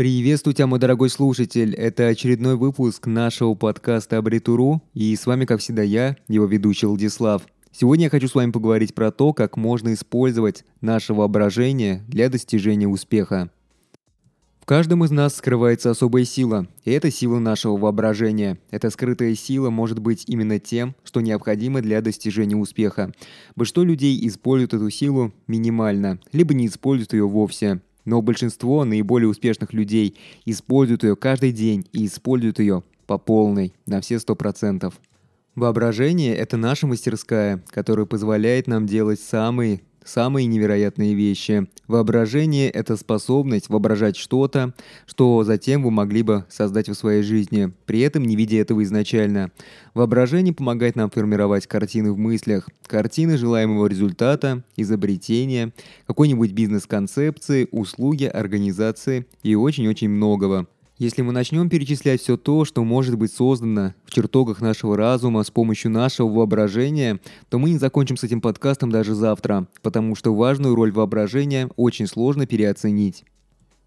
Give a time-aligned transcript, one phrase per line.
[0.00, 1.74] Приветствую тебя, мой дорогой слушатель.
[1.74, 7.42] Это очередной выпуск нашего подкаста Абритуру, и с вами, как всегда, я, его ведущий Владислав.
[7.70, 12.88] Сегодня я хочу с вами поговорить про то, как можно использовать наше воображение для достижения
[12.88, 13.50] успеха.
[14.62, 18.58] В каждом из нас скрывается особая сила, и это сила нашего воображения.
[18.70, 23.12] Эта скрытая сила может быть именно тем, что необходимо для достижения успеха.
[23.54, 27.82] Большинство людей используют эту силу минимально, либо не используют ее вовсе.
[28.04, 34.00] Но большинство наиболее успешных людей используют ее каждый день и используют ее по полной, на
[34.00, 35.00] все сто процентов.
[35.54, 41.68] Воображение– это наша мастерская, которая позволяет нам делать самые самые невероятные вещи.
[41.86, 44.74] Воображение– это способность воображать что-то,
[45.06, 49.50] что затем вы могли бы создать в своей жизни, при этом не видя этого изначально.
[49.94, 55.72] Воображение помогает нам формировать картины в мыслях, картины желаемого результата, изобретения,
[56.06, 60.66] какой-нибудь бизнес-концепции, услуги, организации и очень-очень многого.
[61.00, 65.50] Если мы начнем перечислять все то, что может быть создано в чертогах нашего разума с
[65.50, 70.74] помощью нашего воображения, то мы не закончим с этим подкастом даже завтра, потому что важную
[70.74, 73.24] роль воображения очень сложно переоценить.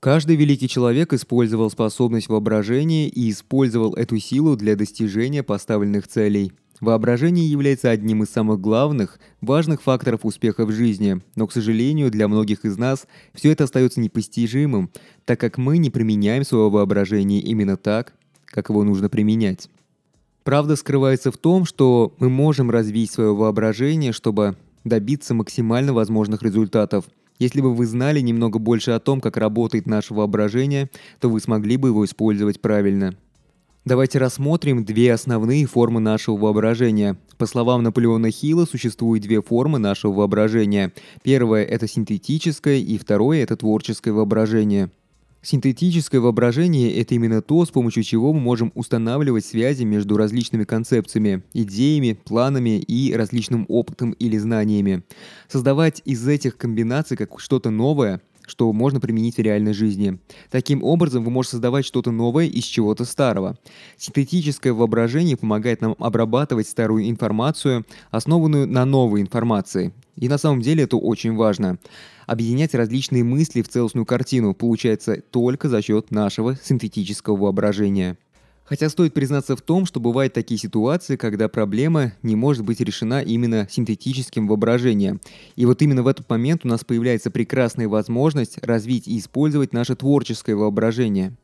[0.00, 6.54] Каждый великий человек использовал способность воображения и использовал эту силу для достижения поставленных целей.
[6.80, 12.28] Воображение является одним из самых главных, важных факторов успеха в жизни, но, к сожалению, для
[12.28, 14.90] многих из нас все это остается непостижимым,
[15.24, 18.12] так как мы не применяем свое воображение именно так,
[18.44, 19.70] как его нужно применять.
[20.44, 27.06] Правда скрывается в том, что мы можем развить свое воображение, чтобы добиться максимально возможных результатов.
[27.38, 30.90] Если бы вы знали немного больше о том, как работает наше воображение,
[31.20, 33.16] то вы смогли бы его использовать правильно–
[33.86, 37.16] Давайте рассмотрим две основные формы нашего воображения.
[37.38, 40.92] По словам Наполеона Хилла, существует две формы нашего воображения.
[41.22, 44.90] Первое– это синтетическое, и второе– это творческое воображение.
[45.40, 51.44] Синтетическое воображение– это именно то, с помощью чего мы можем устанавливать связи между различными концепциями,
[51.52, 55.04] идеями, планами и различным опытом или знаниями.
[55.46, 60.18] Создавать из этих комбинаций как что-то новое– что можно применить в реальной жизни.
[60.50, 63.58] Таким образом, вы можете создавать что-то новое из чего-то старого.
[63.96, 69.92] Синтетическое воображение помогает нам обрабатывать старую информацию, основанную на новой информации.
[70.16, 71.78] И на самом деле это очень важно.
[72.26, 78.16] Объединять различные мысли в целостную картину получается только за счет нашего синтетического воображения.
[78.66, 83.22] Хотя стоит признаться в том, что бывают такие ситуации, когда проблема не может быть решена
[83.22, 85.20] именно синтетическим воображением.
[85.54, 89.94] И вот именно в этот момент у нас появляется прекрасная возможность развить и использовать наше
[89.94, 91.36] творческое воображение.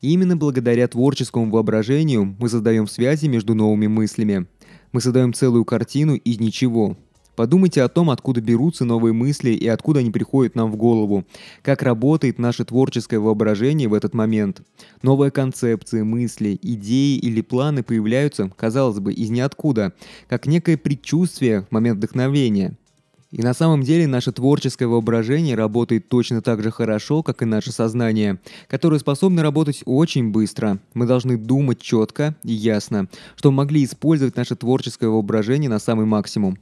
[0.00, 4.46] Именно благодаря творческому воображению мы создаем связи между новыми мыслями.
[4.90, 6.96] Мы создаем целую картину из ничего,
[7.36, 11.24] Подумайте о том, откуда берутся новые мысли и откуда они приходят нам в голову,
[11.62, 14.62] как работает наше творческое воображение в этот момент.
[15.02, 19.92] Новые концепции, мысли, идеи или планы появляются, казалось бы, из ниоткуда,
[20.28, 22.76] как некое предчувствие в момент вдохновения.
[23.32, 27.72] И на самом деле наше творческое воображение работает точно так же хорошо, как и наше
[27.72, 30.78] сознание, которое способно работать очень быстро.
[30.94, 36.58] Мы должны думать четко и ясно, чтобы могли использовать наше творческое воображение на самый максимум.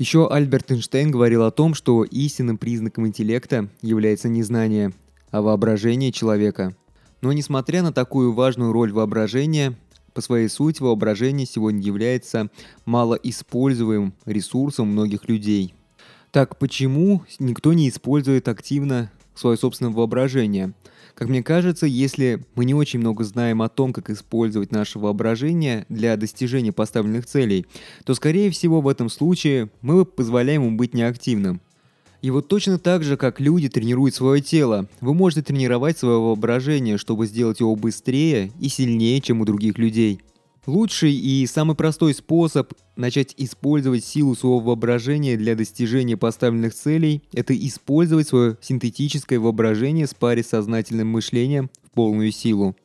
[0.00, 4.94] Еще Альберт Эйнштейн говорил о том, что истинным признаком интеллекта является не знание,
[5.30, 6.74] а воображение человека.
[7.20, 9.76] Но несмотря на такую важную роль воображения,
[10.14, 12.48] по своей сути воображение сегодня является
[12.86, 15.74] малоиспользуемым ресурсом многих людей.
[16.30, 20.72] Так почему никто не использует активно свое собственное воображение?
[21.20, 25.84] Как мне кажется, если мы не очень много знаем о том, как использовать наше воображение
[25.90, 27.66] для достижения поставленных целей,
[28.06, 31.60] то, скорее всего, в этом случае мы позволяем ему быть неактивным.
[32.22, 36.96] И вот точно так же, как люди тренируют свое тело, вы можете тренировать свое воображение,
[36.96, 40.22] чтобы сделать его быстрее и сильнее, чем у других людей–
[40.66, 47.56] Лучший и самый простой способ начать использовать силу своего воображения для достижения поставленных целей– это
[47.56, 52.76] использовать свое синтетическое воображение с паре сознательным мышлением в полную силу.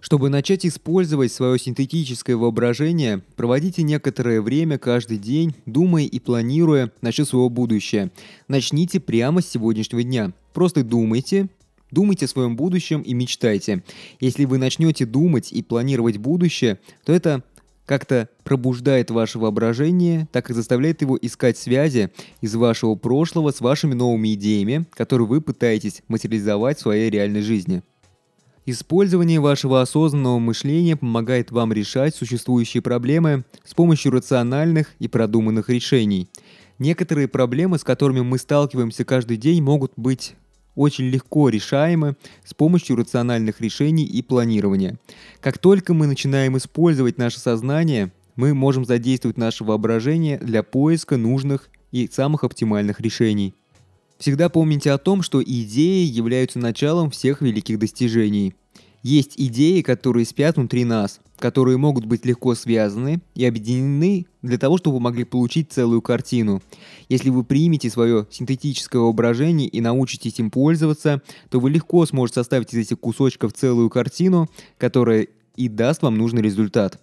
[0.00, 7.28] Чтобы начать использовать свое синтетическое воображение, проводите некоторое время каждый день, думая и планируя насчет
[7.28, 8.10] своего будущего.
[8.48, 10.32] Начните прямо с сегодняшнего дня.
[10.52, 11.48] Просто думайте,
[11.90, 13.82] Думайте о своем будущем и мечтайте.
[14.20, 17.42] Если вы начнете думать и планировать будущее, то это
[17.86, 22.10] как-то пробуждает ваше воображение, так и заставляет его искать связи
[22.40, 27.82] из вашего прошлого с вашими новыми идеями, которые вы пытаетесь материализовать в своей реальной жизни.
[28.68, 36.28] Использование вашего осознанного мышления помогает вам решать существующие проблемы с помощью рациональных и продуманных решений.
[36.80, 40.34] Некоторые проблемы, с которыми мы сталкиваемся каждый день, могут быть
[40.76, 42.14] очень легко решаемы
[42.44, 44.98] с помощью рациональных решений и планирования.
[45.40, 51.68] Как только мы начинаем использовать наше сознание, мы можем задействовать наше воображение для поиска нужных
[51.90, 53.54] и самых оптимальных решений.
[54.18, 58.54] Всегда помните о том, что идеи являются началом всех великих достижений.
[59.06, 64.78] Есть идеи, которые спят внутри нас, которые могут быть легко связаны и объединены для того,
[64.78, 66.60] чтобы вы могли получить целую картину.
[67.08, 72.74] Если вы примете свое синтетическое воображение и научитесь им пользоваться, то вы легко сможете составить
[72.74, 77.00] из этих кусочков целую картину, которая и даст вам нужный результат.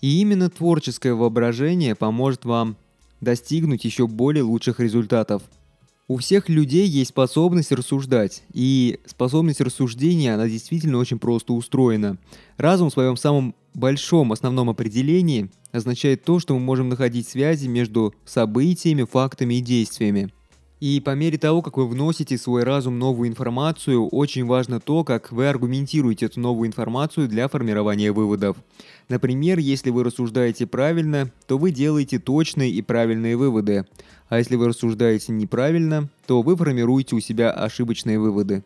[0.00, 2.76] И именно творческое воображение поможет вам
[3.20, 5.44] достигнуть еще более лучших результатов.
[6.06, 12.18] У всех людей есть способность рассуждать, и способность рассуждения, она действительно очень просто устроена.
[12.58, 18.14] Разум в своем самом большом основном определении означает то, что мы можем находить связи между
[18.26, 20.30] событиями, фактами и действиями.
[20.84, 25.02] И по мере того, как вы вносите в свой разум новую информацию, очень важно то,
[25.02, 28.58] как вы аргументируете эту новую информацию для формирования выводов.
[29.08, 33.86] Например, если вы рассуждаете правильно, то вы делаете точные и правильные выводы.
[34.28, 38.62] А если вы рассуждаете неправильно, то вы формируете у себя ошибочные выводы.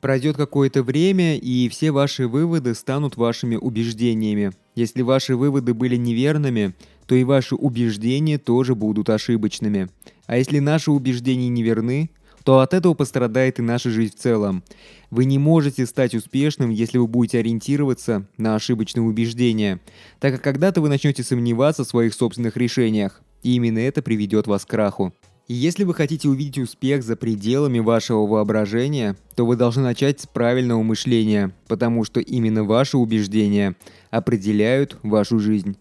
[0.00, 4.52] Пройдет какое-то время, и все ваши выводы станут вашими убеждениями.
[4.76, 6.74] Если ваши выводы были неверными,
[7.06, 9.88] то и ваши убеждения тоже будут ошибочными.
[10.26, 12.10] А если наши убеждения неверны,
[12.44, 14.62] то от этого пострадает и наша жизнь в целом.
[15.10, 19.80] Вы не можете стать успешным, если вы будете ориентироваться на ошибочные убеждения,
[20.20, 24.64] так как когда-то вы начнете сомневаться в своих собственных решениях, и именно это приведет вас
[24.64, 25.12] к краху.
[25.48, 30.26] И если вы хотите увидеть успех за пределами вашего воображения, то вы должны начать с
[30.26, 33.76] правильного мышления, потому что именно ваши убеждения
[34.10, 35.76] определяют вашу жизнь.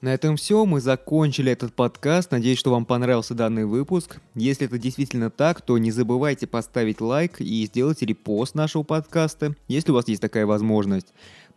[0.00, 2.30] На этом все, мы закончили этот подкаст.
[2.30, 4.18] Надеюсь, что вам понравился данный выпуск.
[4.34, 9.90] Если это действительно так, то не забывайте поставить лайк и сделать репост нашего подкаста, если
[9.90, 11.08] у вас есть такая возможность.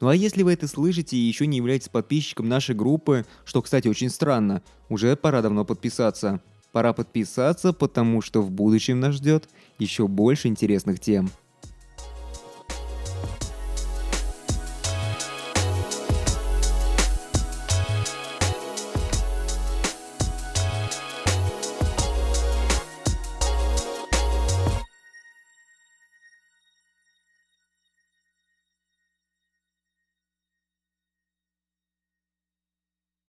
[0.02, 3.88] Ну а если вы это слышите и еще не являетесь подписчиком нашей группы, что, кстати,
[3.88, 6.42] очень странно, уже пора давно подписаться.
[6.74, 9.48] Пора подписаться, потому что в будущем нас ждет
[9.80, 11.30] еще больше интересных тем.